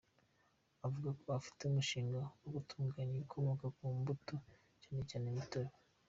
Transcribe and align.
Avuga 0.85 1.09
ko 1.19 1.27
afite 1.39 1.61
umushinga 1.65 2.19
wo 2.41 2.49
gutunganya 2.55 3.13
ibikomoka 3.15 3.65
ku 3.75 3.83
mbuto, 3.97 4.35
cyane 4.81 5.01
cyane 5.09 5.25
imitobe. 5.33 5.73